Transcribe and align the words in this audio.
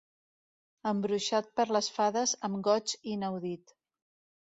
Embruixat 0.91 1.53
per 1.61 1.67
les 1.79 1.91
fades 1.99 2.35
amb 2.51 2.67
goig 2.71 2.99
inaudit. 3.15 3.81